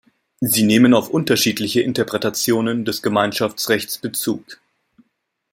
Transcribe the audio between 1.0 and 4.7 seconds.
unterschiedliche Interpretationen des Gemeinschaftsrechts Bezug.